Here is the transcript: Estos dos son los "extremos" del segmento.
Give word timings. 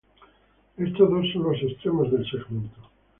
Estos 0.77 1.11
dos 1.11 1.31
son 1.31 1.43
los 1.43 1.61
"extremos" 1.61 2.11
del 2.11 2.25
segmento. 2.27 2.89